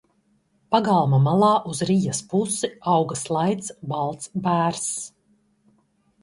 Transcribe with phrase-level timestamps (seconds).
[0.75, 4.91] Pagalma malā uz rijas pusi auga slaids, balts bērzs.